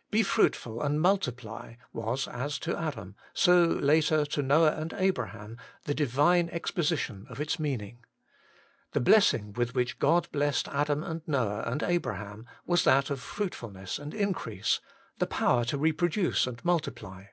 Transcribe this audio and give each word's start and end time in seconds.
'Be 0.10 0.22
fruitful 0.22 0.80
and 0.80 0.98
multiply' 0.98 1.74
was, 1.92 2.26
as 2.26 2.58
to 2.60 2.74
Adam, 2.74 3.16
so 3.34 3.66
later 3.66 4.24
to 4.24 4.40
Noah 4.40 4.72
and 4.76 4.94
Abraham, 4.94 5.58
the 5.84 5.92
Divine 5.92 6.48
exposition 6.48 7.26
of 7.28 7.38
its 7.38 7.58
meaning. 7.58 8.02
The 8.92 9.00
blessing 9.02 9.52
with 9.52 9.74
which 9.74 9.98
God 9.98 10.26
blessed 10.32 10.68
Adam 10.68 11.02
and 11.02 11.20
Noah 11.26 11.64
and 11.66 11.82
Abraham 11.82 12.46
was 12.64 12.84
that 12.84 13.10
of 13.10 13.20
fruitfulness 13.20 13.98
and 13.98 14.14
increase, 14.14 14.80
the 15.18 15.26
power 15.26 15.66
to 15.66 15.76
reproduce 15.76 16.46
and 16.46 16.64
multiply. 16.64 17.24